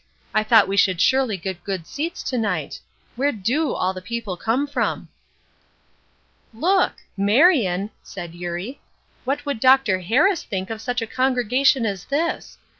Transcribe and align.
I 0.33 0.41
thought 0.43 0.67
we 0.67 0.77
should 0.77 0.99
surely 0.99 1.37
get 1.37 1.63
good 1.63 1.85
seats 1.85 2.23
to 2.23 2.37
night? 2.39 2.79
Where 3.15 3.31
do 3.31 3.71
all 3.71 3.93
the 3.93 4.01
people 4.01 4.35
come 4.35 4.65
from." 4.65 5.09
"Look! 6.55 6.93
Marion," 7.15 7.91
said 8.01 8.33
Eurie. 8.33 8.81
"What 9.25 9.45
would 9.45 9.59
Dr. 9.59 9.99
Harris 9.99 10.41
think 10.41 10.71
of 10.71 10.81
such 10.81 11.03
a 11.03 11.05
congregation 11.05 11.85
as 11.85 12.05
this! 12.05 12.57